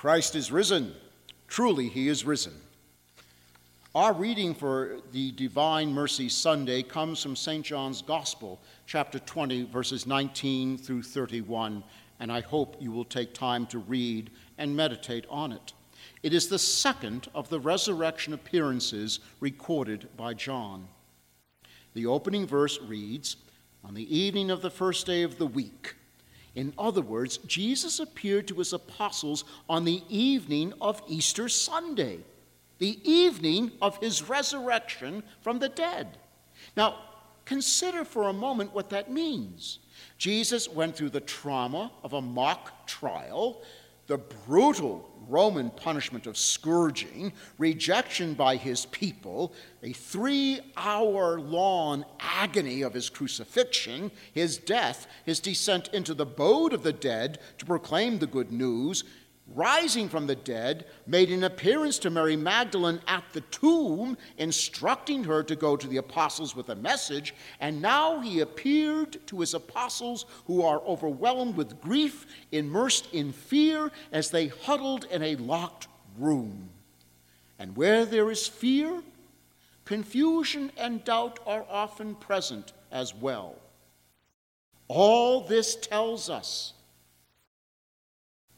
Christ 0.00 0.34
is 0.34 0.50
risen. 0.50 0.94
Truly, 1.46 1.86
he 1.86 2.08
is 2.08 2.24
risen. 2.24 2.54
Our 3.94 4.14
reading 4.14 4.54
for 4.54 4.96
the 5.12 5.30
Divine 5.32 5.92
Mercy 5.92 6.30
Sunday 6.30 6.82
comes 6.82 7.22
from 7.22 7.36
St. 7.36 7.62
John's 7.62 8.00
Gospel, 8.00 8.58
chapter 8.86 9.18
20, 9.18 9.64
verses 9.64 10.06
19 10.06 10.78
through 10.78 11.02
31, 11.02 11.84
and 12.18 12.32
I 12.32 12.40
hope 12.40 12.76
you 12.80 12.90
will 12.90 13.04
take 13.04 13.34
time 13.34 13.66
to 13.66 13.78
read 13.78 14.30
and 14.56 14.74
meditate 14.74 15.26
on 15.28 15.52
it. 15.52 15.74
It 16.22 16.32
is 16.32 16.48
the 16.48 16.58
second 16.58 17.28
of 17.34 17.50
the 17.50 17.60
resurrection 17.60 18.32
appearances 18.32 19.20
recorded 19.38 20.08
by 20.16 20.32
John. 20.32 20.88
The 21.92 22.06
opening 22.06 22.46
verse 22.46 22.80
reads 22.80 23.36
On 23.84 23.92
the 23.92 24.16
evening 24.16 24.50
of 24.50 24.62
the 24.62 24.70
first 24.70 25.04
day 25.04 25.24
of 25.24 25.36
the 25.36 25.46
week, 25.46 25.96
in 26.54 26.72
other 26.78 27.02
words, 27.02 27.38
Jesus 27.38 28.00
appeared 28.00 28.48
to 28.48 28.56
his 28.56 28.72
apostles 28.72 29.44
on 29.68 29.84
the 29.84 30.02
evening 30.08 30.72
of 30.80 31.02
Easter 31.08 31.48
Sunday 31.48 32.20
the 32.80 32.98
evening 33.08 33.70
of 33.80 33.98
his 33.98 34.28
resurrection 34.28 35.22
from 35.42 35.60
the 35.60 35.68
dead. 35.68 36.18
Now, 36.76 36.98
consider 37.44 38.04
for 38.04 38.28
a 38.28 38.32
moment 38.32 38.74
what 38.74 38.90
that 38.90 39.10
means. 39.10 39.78
Jesus 40.18 40.68
went 40.68 40.96
through 40.96 41.10
the 41.10 41.20
trauma 41.20 41.92
of 42.02 42.14
a 42.14 42.22
mock 42.22 42.86
trial, 42.86 43.62
the 44.10 44.18
brutal 44.18 45.08
Roman 45.28 45.70
punishment 45.70 46.26
of 46.26 46.36
scourging, 46.36 47.32
rejection 47.58 48.34
by 48.34 48.56
his 48.56 48.86
people, 48.86 49.54
a 49.84 49.92
three 49.92 50.58
hour 50.76 51.38
long 51.38 52.04
agony 52.18 52.82
of 52.82 52.92
his 52.92 53.08
crucifixion, 53.08 54.10
his 54.34 54.58
death, 54.58 55.06
his 55.24 55.38
descent 55.38 55.86
into 55.92 56.12
the 56.12 56.24
abode 56.24 56.72
of 56.72 56.82
the 56.82 56.92
dead 56.92 57.38
to 57.58 57.64
proclaim 57.64 58.18
the 58.18 58.26
good 58.26 58.50
news, 58.50 59.04
rising 59.54 60.08
from 60.08 60.26
the 60.26 60.36
dead, 60.36 60.86
made 61.06 61.30
an 61.30 61.44
appearance 61.44 61.98
to 61.98 62.10
Mary 62.10 62.36
Magdalene 62.36 63.00
at 63.06 63.24
the 63.32 63.40
tomb, 63.42 64.16
instructing 64.38 65.24
her 65.24 65.42
to 65.42 65.56
go 65.56 65.76
to 65.76 65.86
the 65.86 65.96
apostles 65.96 66.54
with 66.54 66.68
a 66.68 66.76
message. 66.76 67.34
And 67.60 67.82
now 67.82 68.20
he 68.20 68.40
appeared 68.40 69.18
to 69.26 69.40
his 69.40 69.54
apostles 69.54 70.26
who 70.46 70.62
are 70.62 70.80
overwhelmed 70.80 71.56
with 71.56 71.80
grief, 71.80 72.26
immersed 72.52 73.08
in 73.12 73.32
fear, 73.32 73.90
as 74.12 74.30
they 74.30 74.48
huddled 74.48 75.04
in 75.10 75.22
a 75.22 75.36
locked 75.36 75.88
room. 76.18 76.70
And 77.58 77.76
where 77.76 78.04
there 78.04 78.30
is 78.30 78.46
fear, 78.46 79.02
confusion 79.84 80.70
and 80.76 81.04
doubt 81.04 81.40
are 81.46 81.66
often 81.68 82.14
present 82.14 82.72
as 82.90 83.14
well. 83.14 83.56
All 84.88 85.42
this 85.42 85.76
tells 85.76 86.28
us 86.30 86.72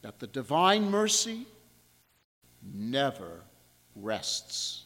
that 0.03 0.19
the 0.19 0.27
divine 0.27 0.91
mercy 0.91 1.47
never 2.73 3.41
rests. 3.95 4.83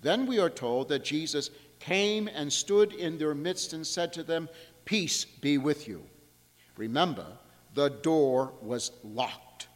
Then 0.00 0.26
we 0.26 0.38
are 0.40 0.50
told 0.50 0.88
that 0.88 1.04
Jesus 1.04 1.50
came 1.78 2.28
and 2.28 2.52
stood 2.52 2.92
in 2.92 3.18
their 3.18 3.34
midst 3.34 3.72
and 3.72 3.86
said 3.86 4.12
to 4.12 4.24
them, 4.24 4.48
Peace 4.84 5.24
be 5.24 5.58
with 5.58 5.86
you. 5.86 6.02
Remember, 6.76 7.26
the 7.74 7.88
door 7.88 8.52
was 8.60 8.90
locked. 9.04 9.68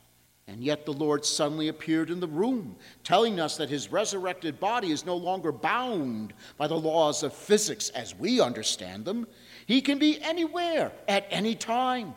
And 0.49 0.63
yet 0.63 0.85
the 0.85 0.93
Lord 0.93 1.25
suddenly 1.25 1.69
appeared 1.69 2.11
in 2.11 2.21
the 2.21 2.29
room, 2.29 2.77
telling 3.03 3.41
us 3.41 3.57
that 3.57 3.69
his 3.69 3.91
resurrected 3.91 4.61
body 4.61 4.93
is 4.93 5.05
no 5.05 5.17
longer 5.17 5.51
bound 5.51 6.33
by 6.57 6.69
the 6.69 6.79
laws 6.79 7.23
of 7.23 7.33
physics 7.33 7.89
as 7.91 8.15
we 8.15 8.41
understand 8.41 9.05
them. 9.05 9.27
He 9.67 9.81
can 9.81 9.99
be 9.99 10.21
anywhere 10.23 10.93
at 11.09 11.27
any 11.31 11.57
time. 11.57 12.15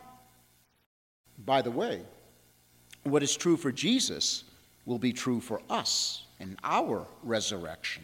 By 1.49 1.63
the 1.63 1.71
way, 1.71 2.01
what 3.01 3.23
is 3.23 3.35
true 3.35 3.57
for 3.57 3.71
Jesus 3.71 4.43
will 4.85 4.99
be 4.99 5.11
true 5.11 5.41
for 5.41 5.63
us 5.67 6.27
in 6.39 6.55
our 6.63 7.07
resurrection. 7.23 8.03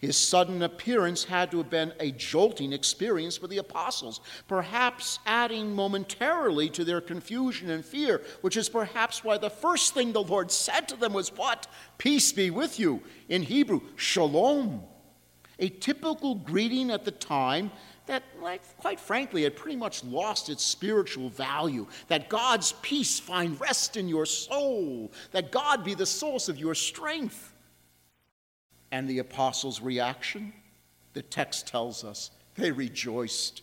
His 0.00 0.16
sudden 0.16 0.60
appearance 0.64 1.22
had 1.22 1.52
to 1.52 1.58
have 1.58 1.70
been 1.70 1.92
a 2.00 2.10
jolting 2.10 2.72
experience 2.72 3.36
for 3.36 3.46
the 3.46 3.58
apostles, 3.58 4.20
perhaps 4.48 5.20
adding 5.24 5.72
momentarily 5.72 6.68
to 6.70 6.82
their 6.82 7.00
confusion 7.00 7.70
and 7.70 7.84
fear, 7.84 8.22
which 8.40 8.56
is 8.56 8.68
perhaps 8.68 9.22
why 9.22 9.38
the 9.38 9.50
first 9.50 9.94
thing 9.94 10.10
the 10.10 10.20
Lord 10.20 10.50
said 10.50 10.88
to 10.88 10.96
them 10.96 11.12
was 11.12 11.28
what? 11.28 11.68
Peace 11.96 12.32
be 12.32 12.50
with 12.50 12.80
you. 12.80 13.04
In 13.28 13.42
Hebrew, 13.42 13.82
shalom. 13.94 14.82
A 15.60 15.68
typical 15.68 16.34
greeting 16.34 16.90
at 16.90 17.04
the 17.04 17.12
time 17.12 17.70
that, 18.08 18.22
like, 18.42 18.60
quite 18.78 18.98
frankly, 18.98 19.44
had 19.44 19.56
pretty 19.56 19.76
much 19.76 20.02
lost 20.04 20.48
its 20.48 20.64
spiritual 20.64 21.30
value. 21.30 21.86
That 22.08 22.28
God's 22.28 22.72
peace 22.82 23.20
find 23.20 23.58
rest 23.60 23.96
in 23.96 24.08
your 24.08 24.26
soul, 24.26 25.12
that 25.30 25.52
God 25.52 25.84
be 25.84 25.94
the 25.94 26.06
source 26.06 26.48
of 26.48 26.58
your 26.58 26.74
strength. 26.74 27.54
And 28.90 29.08
the 29.08 29.20
apostles' 29.20 29.80
reaction? 29.80 30.52
The 31.12 31.22
text 31.22 31.66
tells 31.66 32.04
us 32.04 32.30
they 32.56 32.72
rejoiced. 32.72 33.62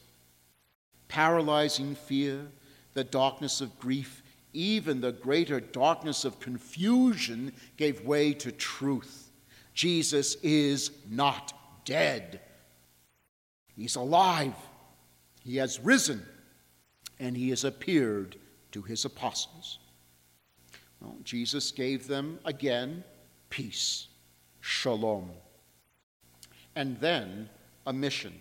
Paralyzing 1.07 1.95
fear, 1.95 2.47
the 2.93 3.03
darkness 3.03 3.61
of 3.61 3.77
grief, 3.79 4.23
even 4.53 5.01
the 5.01 5.11
greater 5.11 5.59
darkness 5.59 6.23
of 6.23 6.39
confusion 6.39 7.51
gave 7.77 8.05
way 8.05 8.33
to 8.33 8.51
truth. 8.51 9.31
Jesus 9.73 10.35
is 10.41 10.91
not 11.09 11.53
dead. 11.83 12.39
He's 13.75 13.95
alive, 13.95 14.55
he 15.43 15.57
has 15.57 15.79
risen, 15.79 16.25
and 17.19 17.35
he 17.35 17.49
has 17.49 17.63
appeared 17.63 18.37
to 18.71 18.81
his 18.81 19.05
apostles. 19.05 19.79
Well, 21.01 21.17
Jesus 21.23 21.71
gave 21.71 22.07
them 22.07 22.39
again 22.45 23.03
peace, 23.49 24.07
shalom, 24.61 25.31
and 26.75 26.99
then 26.99 27.49
a 27.85 27.93
mission. 27.93 28.33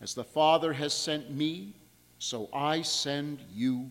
As 0.00 0.14
the 0.14 0.24
Father 0.24 0.72
has 0.72 0.92
sent 0.92 1.30
me, 1.30 1.74
so 2.18 2.48
I 2.52 2.82
send 2.82 3.40
you. 3.52 3.90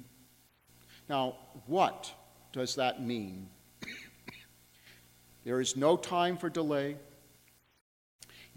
Now, 1.09 1.35
what 1.65 2.13
does 2.51 2.75
that 2.75 3.01
mean? 3.01 3.49
there 5.43 5.61
is 5.61 5.75
no 5.75 5.97
time 5.97 6.37
for 6.37 6.49
delay. 6.49 6.97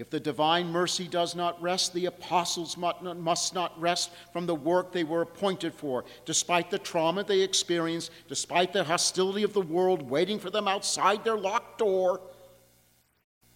If 0.01 0.09
the 0.09 0.19
divine 0.19 0.73
mercy 0.73 1.07
does 1.07 1.37
not 1.37 1.61
rest, 1.61 1.93
the 1.93 2.07
apostles 2.07 2.79
must 2.79 3.55
not 3.55 3.79
rest 3.79 4.11
from 4.33 4.47
the 4.47 4.55
work 4.55 4.93
they 4.93 5.05
were 5.05 5.21
appointed 5.21 5.75
for, 5.75 6.07
despite 6.25 6.71
the 6.71 6.79
trauma 6.79 7.23
they 7.23 7.41
experienced, 7.41 8.11
despite 8.27 8.73
the 8.73 8.83
hostility 8.83 9.43
of 9.43 9.53
the 9.53 9.61
world 9.61 10.01
waiting 10.01 10.39
for 10.39 10.49
them 10.49 10.67
outside 10.67 11.23
their 11.23 11.37
locked 11.37 11.81
door. 11.81 12.23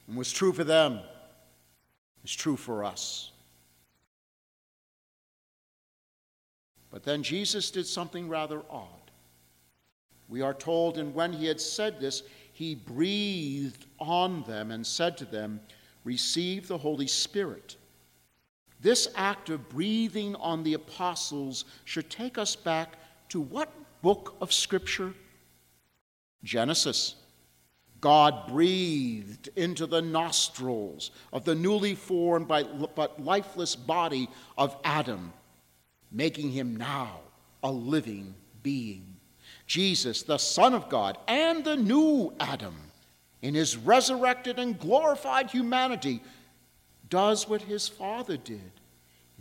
And 0.06 0.19
was 0.19 0.31
true 0.31 0.53
for 0.53 0.65
them, 0.65 1.00
is 2.25 2.34
true 2.34 2.59
for 2.59 2.84
us. 2.84 3.33
But 6.91 7.04
then 7.04 7.22
Jesus 7.22 7.71
did 7.71 7.87
something 7.87 8.28
rather 8.28 8.60
odd. 8.69 9.10
We 10.28 10.43
are 10.43 10.53
told, 10.53 10.99
and 10.99 11.15
when 11.15 11.33
he 11.33 11.47
had 11.47 11.59
said 11.59 12.00
this, 12.00 12.22
he 12.53 12.75
breathed 12.75 13.87
on 13.99 14.43
them 14.43 14.72
and 14.72 14.87
said 14.87 15.16
to 15.16 15.25
them, 15.25 15.60
receive 16.04 16.69
the 16.69 16.78
Holy 16.78 17.06
Spirit. 17.06 17.76
This 18.81 19.09
act 19.16 19.48
of 19.48 19.69
breathing 19.70 20.37
on 20.37 20.62
the 20.62 20.75
apostles 20.75 21.65
should 21.84 22.10
take 22.10 22.37
us 22.37 22.54
back 22.54 22.97
to 23.31 23.41
what 23.41 23.72
book 24.03 24.37
of 24.41 24.53
Scripture? 24.53 25.15
Genesis. 26.42 27.16
God 28.03 28.48
breathed 28.48 29.48
into 29.56 29.87
the 29.87 30.03
nostrils 30.03 31.10
of 31.32 31.47
the 31.47 31.54
newly 31.54 31.94
formed 31.94 32.47
but 32.47 33.19
lifeless 33.19 33.75
body 33.75 34.28
of 34.59 34.76
Adam, 34.84 35.32
making 36.12 36.50
him 36.50 36.76
now 36.76 37.21
a 37.62 37.72
living 37.72 38.34
being. 38.62 39.16
Jesus, 39.66 40.22
the 40.22 40.36
Son 40.36 40.74
of 40.74 40.91
God, 40.91 41.16
and 41.27 41.65
the 41.65 41.77
new 41.77 42.34
Adam 42.39 42.77
in 43.45 43.53
his 43.55 43.77
resurrected 43.77 44.59
and 44.59 44.81
glorified 44.81 45.51
humanity, 45.51 46.23
does 47.11 47.47
what 47.47 47.61
his 47.61 47.87
Father 47.87 48.39
did 48.39 48.73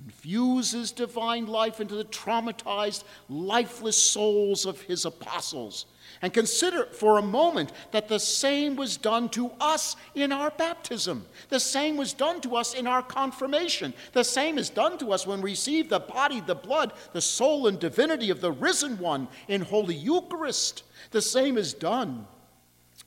infuses 0.05 0.91
divine 0.91 1.45
life 1.45 1.79
into 1.79 1.95
the 1.95 2.03
traumatized, 2.03 3.05
lifeless 3.29 3.95
souls 3.95 4.65
of 4.65 4.81
his 4.81 5.05
apostles. 5.05 5.85
And 6.21 6.33
consider 6.33 6.85
for 6.87 7.17
a 7.17 7.21
moment 7.21 7.71
that 7.91 8.09
the 8.09 8.19
same 8.19 8.75
was 8.75 8.97
done 8.97 9.29
to 9.29 9.51
us 9.61 9.95
in 10.15 10.33
our 10.33 10.51
baptism. 10.51 11.25
The 11.47 11.59
same 11.59 11.95
was 11.95 12.11
done 12.11 12.41
to 12.41 12.57
us 12.57 12.73
in 12.73 12.87
our 12.87 13.03
confirmation. 13.03 13.93
The 14.11 14.23
same 14.23 14.57
is 14.57 14.69
done 14.69 14.97
to 14.97 15.13
us 15.13 15.25
when 15.25 15.41
we 15.41 15.51
receive 15.51 15.87
the 15.87 15.99
body, 15.99 16.41
the 16.41 16.55
blood, 16.55 16.91
the 17.13 17.21
soul, 17.21 17.67
and 17.67 17.79
divinity 17.79 18.29
of 18.31 18.41
the 18.41 18.51
risen 18.51 18.97
one 18.97 19.29
in 19.47 19.61
Holy 19.61 19.95
Eucharist. 19.95 20.83
The 21.11 21.21
same 21.21 21.57
is 21.57 21.73
done 21.73 22.27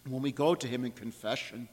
when 0.08 0.22
we 0.22 0.32
go 0.32 0.54
to 0.54 0.66
Him 0.66 0.84
in 0.84 0.92
confession. 0.92 1.68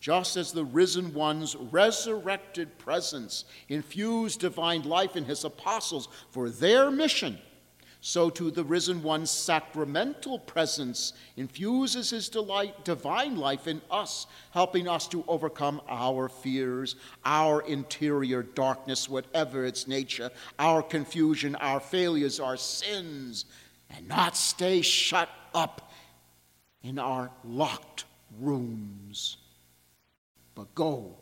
Just 0.00 0.36
as 0.36 0.52
the 0.52 0.64
risen 0.64 1.14
one's 1.14 1.56
resurrected 1.56 2.76
presence 2.78 3.44
infused 3.68 4.40
divine 4.40 4.82
life 4.82 5.16
in 5.16 5.24
His 5.24 5.44
apostles 5.44 6.08
for 6.30 6.50
their 6.50 6.90
mission, 6.90 7.38
so 8.06 8.28
too 8.28 8.50
the 8.50 8.64
risen 8.64 9.02
one's 9.02 9.30
sacramental 9.30 10.38
presence 10.38 11.14
infuses 11.38 12.10
his 12.10 12.28
delight, 12.28 12.84
divine 12.84 13.38
life 13.38 13.66
in 13.66 13.80
us, 13.90 14.26
helping 14.50 14.86
us 14.86 15.08
to 15.08 15.24
overcome 15.26 15.80
our 15.88 16.28
fears, 16.28 16.96
our 17.24 17.62
interior 17.62 18.42
darkness, 18.42 19.08
whatever 19.08 19.64
its 19.64 19.88
nature, 19.88 20.30
our 20.58 20.82
confusion, 20.82 21.56
our 21.56 21.80
failures, 21.80 22.40
our 22.40 22.58
sins, 22.58 23.46
and 23.88 24.06
not 24.06 24.36
stay 24.36 24.82
shut 24.82 25.30
up 25.54 25.90
in 26.84 26.98
our 26.98 27.30
locked 27.42 28.04
rooms, 28.38 29.38
but 30.54 30.72
go 30.74 31.16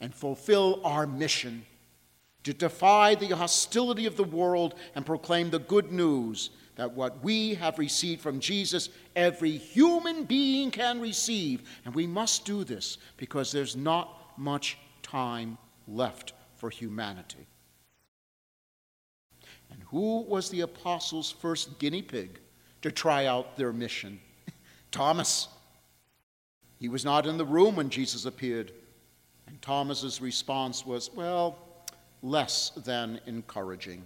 and 0.00 0.14
fulfill 0.14 0.80
our 0.84 1.06
mission 1.06 1.66
to 2.44 2.54
defy 2.54 3.14
the 3.14 3.36
hostility 3.36 4.06
of 4.06 4.16
the 4.16 4.24
world 4.24 4.74
and 4.94 5.04
proclaim 5.04 5.50
the 5.50 5.58
good 5.58 5.92
news 5.92 6.50
that 6.76 6.92
what 6.92 7.22
we 7.22 7.54
have 7.54 7.78
received 7.78 8.22
from 8.22 8.40
Jesus, 8.40 8.88
every 9.14 9.50
human 9.50 10.24
being 10.24 10.70
can 10.70 11.00
receive. 11.00 11.68
And 11.84 11.94
we 11.94 12.06
must 12.06 12.46
do 12.46 12.64
this 12.64 12.96
because 13.18 13.52
there's 13.52 13.76
not 13.76 14.38
much 14.38 14.78
time 15.02 15.58
left 15.86 16.32
for 16.56 16.70
humanity. 16.70 17.46
And 19.70 19.82
who 19.88 20.22
was 20.22 20.48
the 20.48 20.62
apostles' 20.62 21.30
first 21.30 21.78
guinea 21.78 22.02
pig 22.02 22.40
to 22.80 22.90
try 22.90 23.26
out 23.26 23.58
their 23.58 23.72
mission? 23.72 24.20
Thomas. 24.90 25.48
He 26.78 26.88
was 26.88 27.04
not 27.04 27.26
in 27.26 27.36
the 27.36 27.44
room 27.44 27.76
when 27.76 27.90
Jesus 27.90 28.24
appeared. 28.24 28.72
And 29.46 29.60
Thomas's 29.60 30.20
response 30.20 30.86
was, 30.86 31.10
Well, 31.14 31.58
less 32.22 32.70
than 32.70 33.20
encouraging. 33.26 34.02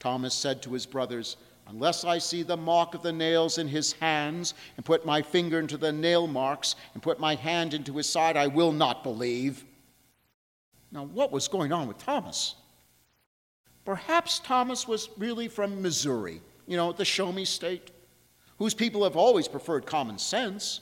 Thomas 0.00 0.34
said 0.34 0.62
to 0.62 0.72
his 0.72 0.86
brothers, 0.86 1.36
Unless 1.68 2.04
I 2.04 2.16
see 2.16 2.42
the 2.42 2.56
mark 2.56 2.94
of 2.94 3.02
the 3.02 3.12
nails 3.12 3.58
in 3.58 3.68
his 3.68 3.92
hands, 3.92 4.54
and 4.76 4.86
put 4.86 5.04
my 5.04 5.20
finger 5.20 5.58
into 5.58 5.76
the 5.76 5.92
nail 5.92 6.26
marks, 6.26 6.76
and 6.94 7.02
put 7.02 7.20
my 7.20 7.34
hand 7.34 7.74
into 7.74 7.96
his 7.96 8.08
side, 8.08 8.38
I 8.38 8.46
will 8.46 8.72
not 8.72 9.02
believe. 9.02 9.64
Now, 10.90 11.04
what 11.04 11.30
was 11.30 11.46
going 11.46 11.72
on 11.72 11.86
with 11.86 11.98
Thomas? 11.98 12.54
Perhaps 13.84 14.38
Thomas 14.40 14.88
was 14.88 15.10
really 15.18 15.48
from 15.48 15.82
Missouri, 15.82 16.40
you 16.66 16.76
know, 16.76 16.92
the 16.92 17.04
show 17.04 17.32
me 17.32 17.44
state, 17.44 17.90
whose 18.58 18.74
people 18.74 19.04
have 19.04 19.16
always 19.16 19.48
preferred 19.48 19.86
common 19.86 20.18
sense 20.18 20.80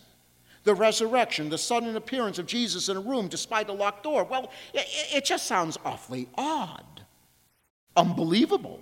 the 0.66 0.74
resurrection, 0.74 1.48
the 1.48 1.56
sudden 1.56 1.94
appearance 1.96 2.40
of 2.40 2.46
Jesus 2.46 2.88
in 2.88 2.96
a 2.96 3.00
room 3.00 3.28
despite 3.28 3.68
a 3.68 3.72
locked 3.72 4.02
door. 4.02 4.24
Well, 4.24 4.50
it, 4.74 4.86
it 5.14 5.24
just 5.24 5.46
sounds 5.46 5.78
awfully 5.84 6.28
odd, 6.36 7.02
unbelievable. 7.96 8.80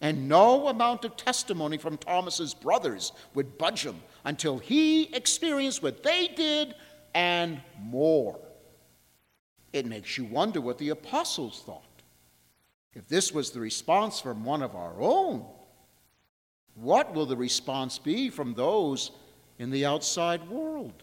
And 0.00 0.28
no 0.28 0.68
amount 0.68 1.04
of 1.04 1.16
testimony 1.16 1.76
from 1.76 1.96
Thomas's 1.96 2.54
brothers 2.54 3.12
would 3.34 3.58
budge 3.58 3.84
him 3.84 3.96
until 4.24 4.58
he 4.58 5.14
experienced 5.14 5.82
what 5.82 6.02
they 6.04 6.28
did 6.28 6.74
and 7.14 7.60
more. 7.80 8.38
It 9.72 9.86
makes 9.86 10.16
you 10.16 10.24
wonder 10.24 10.60
what 10.60 10.78
the 10.78 10.90
apostles 10.90 11.62
thought. 11.66 11.82
If 12.94 13.08
this 13.08 13.32
was 13.32 13.50
the 13.50 13.60
response 13.60 14.20
from 14.20 14.44
one 14.44 14.62
of 14.62 14.76
our 14.76 15.00
own, 15.00 15.44
what 16.76 17.14
will 17.14 17.26
the 17.26 17.36
response 17.36 17.98
be 17.98 18.30
from 18.30 18.54
those 18.54 19.10
in 19.58 19.70
the 19.70 19.84
outside 19.84 20.48
world. 20.48 21.02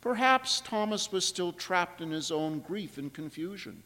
Perhaps 0.00 0.60
Thomas 0.64 1.10
was 1.10 1.24
still 1.24 1.52
trapped 1.52 2.00
in 2.00 2.10
his 2.10 2.30
own 2.30 2.60
grief 2.60 2.98
and 2.98 3.12
confusion. 3.12 3.82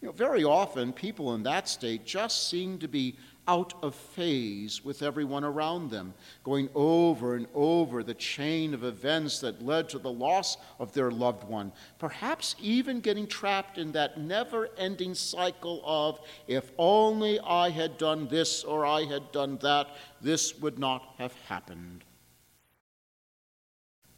You 0.00 0.06
know, 0.08 0.12
very 0.12 0.42
often 0.42 0.92
people 0.92 1.34
in 1.34 1.42
that 1.44 1.68
state 1.68 2.04
just 2.04 2.48
seem 2.48 2.78
to 2.78 2.88
be 2.88 3.16
out 3.48 3.74
of 3.82 3.94
phase 3.94 4.84
with 4.84 5.02
everyone 5.02 5.44
around 5.44 5.90
them, 5.90 6.14
going 6.44 6.68
over 6.74 7.34
and 7.34 7.46
over 7.54 8.02
the 8.02 8.14
chain 8.14 8.72
of 8.74 8.84
events 8.84 9.40
that 9.40 9.64
led 9.64 9.88
to 9.88 9.98
the 9.98 10.12
loss 10.12 10.56
of 10.78 10.92
their 10.92 11.10
loved 11.10 11.44
one, 11.44 11.72
perhaps 11.98 12.54
even 12.60 13.00
getting 13.00 13.26
trapped 13.26 13.78
in 13.78 13.92
that 13.92 14.18
never 14.18 14.68
ending 14.78 15.14
cycle 15.14 15.82
of, 15.84 16.20
if 16.46 16.70
only 16.78 17.40
I 17.40 17.70
had 17.70 17.98
done 17.98 18.28
this 18.28 18.62
or 18.64 18.86
I 18.86 19.04
had 19.04 19.32
done 19.32 19.58
that, 19.62 19.88
this 20.20 20.58
would 20.58 20.78
not 20.78 21.14
have 21.18 21.34
happened. 21.48 22.04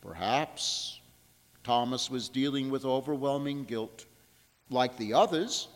Perhaps 0.01 1.01
Thomas 1.63 2.11
was 2.11 2.29
dealing 2.29 2.71
with 2.71 2.85
overwhelming 2.85 3.65
guilt. 3.65 4.05
Like 4.71 4.97
the 4.97 5.15
others, 5.15 5.69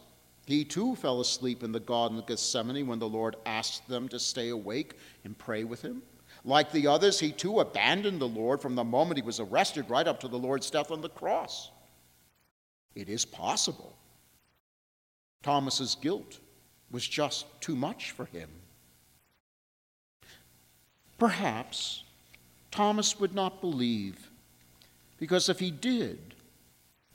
he 0.48 0.64
too 0.64 0.96
fell 0.96 1.20
asleep 1.20 1.62
in 1.62 1.72
the 1.72 1.78
Garden 1.78 2.16
of 2.16 2.24
Gethsemane 2.24 2.86
when 2.86 2.98
the 2.98 3.06
Lord 3.06 3.36
asked 3.44 3.86
them 3.86 4.08
to 4.08 4.18
stay 4.18 4.48
awake 4.48 4.94
and 5.24 5.36
pray 5.36 5.62
with 5.62 5.82
him. 5.82 6.00
Like 6.42 6.72
the 6.72 6.86
others, 6.86 7.20
he 7.20 7.32
too 7.32 7.60
abandoned 7.60 8.18
the 8.18 8.28
Lord 8.28 8.62
from 8.62 8.74
the 8.74 8.82
moment 8.82 9.18
he 9.18 9.22
was 9.22 9.40
arrested 9.40 9.90
right 9.90 10.08
up 10.08 10.20
to 10.20 10.28
the 10.28 10.38
Lord's 10.38 10.70
death 10.70 10.90
on 10.90 11.02
the 11.02 11.10
cross. 11.10 11.70
It 12.94 13.10
is 13.10 13.26
possible. 13.26 13.94
Thomas's 15.42 15.94
guilt 15.96 16.40
was 16.90 17.06
just 17.06 17.44
too 17.60 17.76
much 17.76 18.12
for 18.12 18.24
him. 18.24 18.48
Perhaps 21.18 22.04
Thomas 22.70 23.20
would 23.20 23.34
not 23.34 23.60
believe, 23.60 24.30
because 25.18 25.50
if 25.50 25.58
he 25.58 25.70
did, 25.70 26.34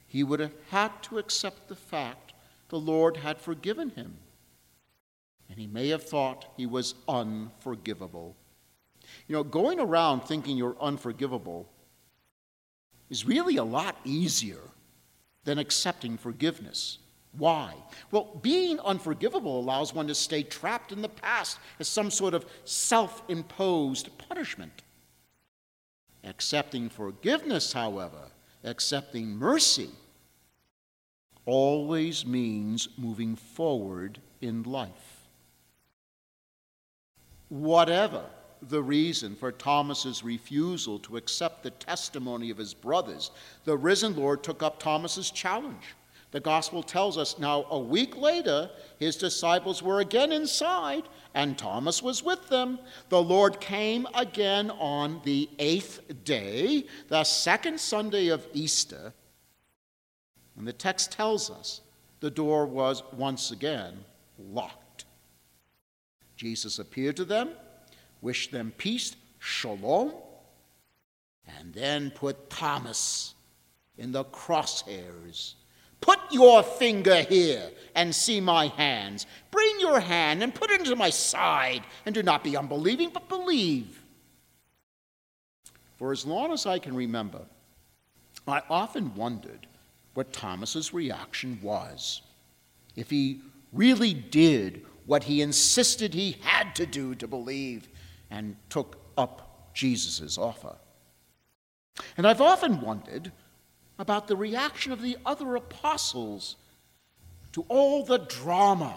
he 0.06 0.24
would 0.24 0.40
have 0.40 0.54
had 0.70 1.02
to 1.02 1.18
accept 1.18 1.68
the 1.68 1.76
fact 1.76 2.34
the 2.70 2.80
Lord 2.80 3.18
had 3.18 3.40
forgiven 3.40 3.90
him. 3.92 4.18
And 5.50 5.60
he 5.60 5.68
may 5.68 5.90
have 5.90 6.04
thought 6.04 6.46
he 6.58 6.66
was 6.66 6.96
unforgivable. 7.08 8.36
You 9.28 9.36
know, 9.36 9.44
going 9.44 9.80
around 9.80 10.22
thinking 10.22 10.58
you're 10.58 10.78
unforgivable 10.82 11.70
is 13.10 13.26
really 13.26 13.58
a 13.58 13.64
lot 13.64 13.98
easier 14.06 14.62
than 15.44 15.60
accepting 15.60 16.18
forgiveness. 16.18 17.00
Why? 17.38 17.74
Well, 18.12 18.40
being 18.42 18.80
unforgivable 18.80 19.60
allows 19.60 19.94
one 19.94 20.08
to 20.08 20.16
stay 20.16 20.44
trapped 20.44 20.92
in 20.92 21.02
the 21.02 21.10
past 21.10 21.60
as 21.80 21.88
some 21.88 22.12
sort 22.12 22.34
of 22.34 22.46
self 22.64 23.24
imposed 23.28 24.16
punishment. 24.18 24.84
Accepting 26.24 26.90
forgiveness, 26.90 27.74
however, 27.74 28.30
accepting 28.64 29.36
mercy, 29.36 29.90
always 31.46 32.26
means 32.26 32.90
moving 32.98 33.36
forward 33.36 34.20
in 34.42 34.64
life. 34.64 35.28
Whatever 37.50 38.26
the 38.70 38.82
reason 38.82 39.36
for 39.36 39.52
Thomas's 39.52 40.24
refusal 40.24 41.00
to 41.00 41.18
accept 41.18 41.64
the 41.64 41.72
testimony 41.72 42.50
of 42.50 42.58
his 42.58 42.74
brothers, 42.74 43.32
the 43.66 43.78
risen 43.78 44.16
Lord 44.16 44.44
took 44.44 44.64
up 44.64 44.80
Thomas's 44.80 45.32
challenge. 45.32 45.96
The 46.32 46.40
gospel 46.40 46.82
tells 46.82 47.16
us 47.18 47.38
now 47.38 47.68
a 47.70 47.78
week 47.78 48.18
later, 48.18 48.72
his 48.98 49.18
disciples 49.18 49.84
were 49.84 50.00
again 50.00 50.32
inside, 50.32 51.04
and 51.36 51.58
Thomas 51.58 52.02
was 52.02 52.24
with 52.24 52.50
them. 52.50 52.80
The 53.10 53.22
Lord 53.22 53.60
came 53.60 54.08
again 54.16 54.72
on 54.72 55.22
the 55.24 55.48
eighth 55.60 56.02
day, 56.24 56.88
the 57.08 57.24
second 57.24 57.80
Sunday 57.80 58.30
of 58.30 58.48
Easter. 58.52 59.14
And 60.58 60.68
the 60.68 60.74
text 60.74 61.12
tells 61.12 61.50
us 61.50 61.82
the 62.20 62.32
door 62.32 62.66
was 62.66 63.04
once 63.14 63.52
again 63.52 64.06
locked. 64.38 65.06
Jesus 66.36 66.80
appeared 66.80 67.18
to 67.18 67.26
them, 67.26 67.52
wished 68.22 68.52
them 68.52 68.74
peace, 68.78 69.16
shalom, 69.40 70.14
and 71.60 71.74
then 71.74 72.12
put 72.12 72.50
Thomas 72.50 73.34
in 73.98 74.12
the 74.12 74.26
crosshairs 74.26 75.56
Put 76.04 76.20
your 76.32 76.64
finger 76.64 77.22
here 77.22 77.72
and 77.96 78.14
see 78.14 78.42
my 78.42 78.68
hands. 78.68 79.26
Bring 79.52 79.80
your 79.80 80.02
hand 80.02 80.44
and 80.44 80.54
put 80.54 80.70
it 80.70 80.82
into 80.82 80.98
my 80.98 81.10
side, 81.10 81.84
and 82.06 82.14
do 82.14 82.22
not 82.22 82.44
be 82.44 82.58
unbelieving, 82.58 83.10
but 83.14 83.30
believe. 83.30 84.04
For 85.96 86.12
as 86.12 86.26
long 86.26 86.52
as 86.52 86.66
I 86.66 86.78
can 86.78 86.94
remember, 86.94 87.40
I 88.46 88.64
often 88.70 89.16
wondered 89.16 89.66
what 90.14 90.34
Thomas's 90.34 90.94
reaction 90.94 91.60
was. 91.62 92.22
If 92.96 93.10
he 93.10 93.42
really 93.72 94.14
did 94.14 94.86
what 95.06 95.24
he 95.24 95.42
insisted 95.42 96.14
he 96.14 96.38
had 96.42 96.76
to 96.76 96.86
do 96.86 97.16
to 97.16 97.28
believe 97.28 97.90
and 98.30 98.56
took 98.70 99.02
up 99.18 99.74
Jesus' 99.74 100.38
offer. 100.38 100.76
And 102.18 102.26
I've 102.28 102.42
often 102.42 102.82
wondered 102.82 103.32
about 104.00 104.28
the 104.28 104.36
reaction 104.36 104.92
of 104.92 105.02
the 105.02 105.18
other 105.26 105.56
apostles 105.56 106.56
to 107.54 107.66
all 107.68 108.04
the 108.04 108.18
drama 108.18 108.96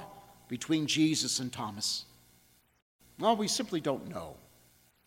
between 0.49 0.87
Jesus 0.87 1.39
and 1.39 1.53
Thomas? 1.53 2.05
Well, 3.19 3.37
we 3.37 3.49
simply 3.49 3.81
don't 3.81 4.09
know. 4.09 4.37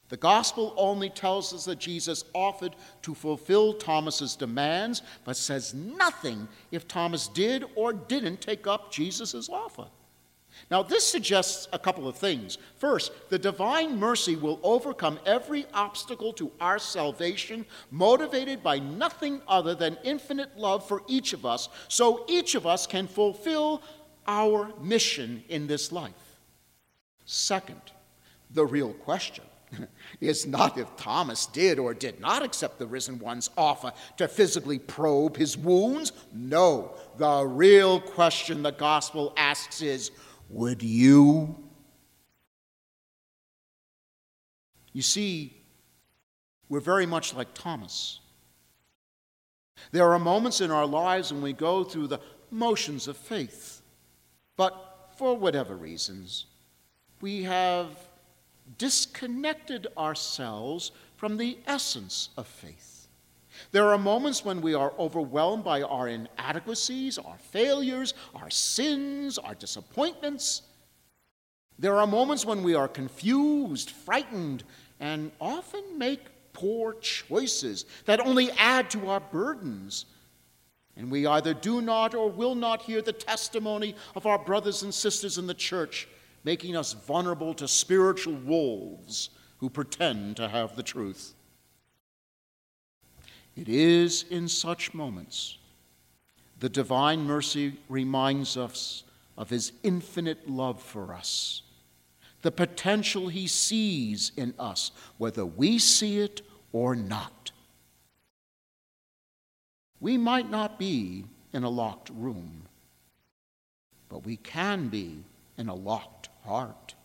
The 0.10 0.18
gospel 0.18 0.74
only 0.76 1.10
tells 1.10 1.54
us 1.54 1.66
that 1.66 1.80
Jesus 1.80 2.26
offered 2.34 2.76
to 3.04 3.14
fulfill 3.14 3.74
Thomas's 3.74 4.36
demands, 4.36 5.04
but 5.24 5.38
says 5.38 5.74
nothing 5.74 6.48
if 6.72 6.88
Thomas 6.88 7.28
did 7.28 7.64
or 7.76 7.94
didn't 7.94 8.42
take 8.42 8.66
up 8.66 8.92
Jesus' 8.92 9.50
offer. 9.50 9.86
Now, 10.72 10.82
this 10.82 11.06
suggests 11.06 11.68
a 11.72 11.80
couple 11.80 12.08
of 12.08 12.18
things. 12.18 12.58
First, 12.78 13.12
the 13.30 13.38
divine 13.38 13.98
mercy 13.98 14.36
will 14.36 14.60
overcome 14.64 15.20
every 15.26 15.68
obstacle 15.76 16.34
to 16.34 16.52
our 16.60 16.80
salvation, 16.80 17.66
motivated 17.92 18.64
by 18.64 18.80
nothing 18.80 19.42
other 19.48 19.76
than 19.76 19.98
infinite 20.04 20.58
love 20.58 20.88
for 20.88 21.04
each 21.08 21.34
of 21.34 21.46
us, 21.46 21.70
so 21.88 22.26
each 22.28 22.56
of 22.56 22.66
us 22.66 22.88
can 22.88 23.08
fulfill 23.08 23.84
our 24.28 24.74
mission 24.82 25.44
in 25.50 25.68
this 25.68 25.92
life. 25.92 26.40
Second, 27.26 27.82
the 28.52 28.66
real 28.66 28.94
question 28.94 29.46
is 30.22 30.48
not 30.48 30.78
if 30.78 30.96
Thomas 30.98 31.46
did 31.46 31.80
or 31.80 31.94
did 31.94 32.20
not 32.20 32.44
accept 32.44 32.80
the 32.80 32.88
risen 32.88 33.20
one's 33.20 33.50
offer 33.58 33.94
to 34.18 34.28
physically 34.28 34.80
probe 34.80 35.38
his 35.38 35.58
wounds. 35.58 36.12
No, 36.34 36.96
the 37.18 37.46
real 37.46 38.00
question 38.00 38.64
the 38.64 38.72
gospel 38.72 39.34
asks 39.38 39.82
is 39.82 40.12
would 40.50 40.82
you? 40.82 41.56
You 44.94 45.02
see, 45.04 45.56
we're 46.68 46.80
very 46.80 47.06
much 47.06 47.34
like 47.36 47.54
Thomas. 47.54 48.20
There 49.92 50.12
are 50.12 50.20
moments 50.20 50.62
in 50.62 50.72
our 50.72 50.86
lives 50.86 51.32
when 51.32 51.42
we 51.42 51.54
go 51.54 51.84
through 51.84 52.08
the 52.08 52.20
motions 52.52 53.08
of 53.08 53.16
faith, 53.16 53.82
but 54.58 55.12
for 55.18 55.38
whatever 55.38 55.76
reasons, 55.76 56.46
we 57.22 57.44
have 57.44 57.90
disconnected 58.78 59.88
ourselves 59.98 60.92
from 61.16 61.38
the 61.38 61.58
essence 61.68 62.30
of 62.38 62.48
faith. 62.48 63.08
There 63.72 63.90
are 63.90 63.98
moments 63.98 64.46
when 64.46 64.62
we 64.62 64.74
are 64.74 64.94
overwhelmed 64.98 65.64
by 65.64 65.82
our 65.82 66.08
inadequacies, 66.08 67.18
our 67.18 67.38
failures, 67.38 68.14
our 68.34 68.50
sins, 68.50 69.38
our 69.38 69.56
disappointments. 69.56 70.62
There 71.78 71.98
are 71.98 72.08
moments 72.08 72.46
when 72.46 72.64
we 72.64 72.76
are 72.76 72.88
confused, 72.88 73.92
frightened, 73.92 74.64
and 75.00 75.32
often 75.40 75.98
make 75.98 76.20
poor 76.54 76.94
choices 76.96 77.86
that 78.06 78.20
only 78.20 78.52
add 78.52 78.90
to 78.92 79.10
our 79.10 79.20
burdens. 79.20 80.06
And 80.96 81.10
we 81.10 81.26
either 81.26 81.54
do 81.54 81.82
not 81.82 82.14
or 82.14 82.30
will 82.30 82.56
not 82.56 82.82
hear 82.82 83.02
the 83.02 83.14
testimony 83.14 83.96
of 84.16 84.26
our 84.26 84.38
brothers 84.38 84.84
and 84.84 84.94
sisters 84.94 85.38
in 85.38 85.48
the 85.48 85.54
church, 85.54 86.08
making 86.44 86.76
us 86.76 86.94
vulnerable 86.94 87.54
to 87.54 87.68
spiritual 87.68 88.34
wolves 88.34 89.30
who 89.58 89.70
pretend 89.70 90.38
to 90.38 90.48
have 90.48 90.76
the 90.76 90.84
truth. 90.84 91.34
It 93.56 93.68
is 93.68 94.24
in 94.30 94.48
such 94.48 94.94
moments 94.94 95.58
the 96.60 96.70
divine 96.70 97.26
mercy 97.26 97.78
reminds 97.88 98.58
us 98.58 99.04
of 99.38 99.50
his 99.50 99.72
infinite 99.84 100.50
love 100.50 100.82
for 100.82 101.14
us, 101.14 101.62
the 102.42 102.52
potential 102.52 103.30
he 103.30 103.48
sees 103.48 104.32
in 104.36 104.54
us, 104.60 104.92
whether 105.18 105.46
we 105.46 105.80
see 105.80 106.20
it 106.20 106.42
or 106.74 106.96
not. 106.96 107.52
We 110.02 110.18
might 110.18 110.50
not 110.50 110.78
be 110.78 111.26
in 111.54 111.64
a 111.64 111.70
locked 111.70 112.10
room, 112.10 112.64
but 114.08 114.26
we 114.26 114.38
can 114.38 114.90
be 114.90 115.24
in 115.60 115.70
a 115.70 115.76
locked 115.76 116.30
heart. 116.46 116.96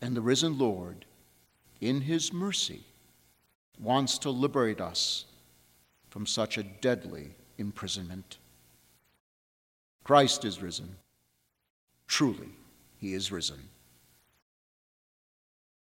And 0.00 0.14
the 0.14 0.20
risen 0.20 0.58
Lord, 0.58 1.06
in 1.80 2.02
his 2.02 2.32
mercy, 2.32 2.84
wants 3.80 4.18
to 4.18 4.30
liberate 4.30 4.80
us 4.80 5.24
from 6.10 6.26
such 6.26 6.58
a 6.58 6.62
deadly 6.62 7.34
imprisonment. 7.58 8.38
Christ 10.04 10.44
is 10.44 10.62
risen. 10.62 10.96
Truly, 12.06 12.50
he 12.98 13.14
is 13.14 13.32
risen. 13.32 13.70